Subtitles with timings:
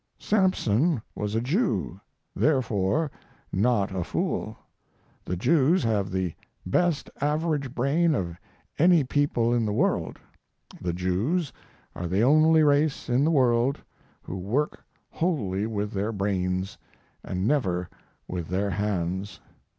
[0.17, 2.01] "Samson was a Jew,
[2.35, 3.11] therefore
[3.53, 4.57] not a fool.
[5.23, 6.33] The Jews have the
[6.65, 8.35] best average brain of
[8.79, 10.17] any people in the world.
[10.81, 11.53] The Jews
[11.95, 13.79] are the only race in the world
[14.23, 16.79] who work wholly with their brains,
[17.23, 17.87] and never
[18.27, 19.39] with their hands.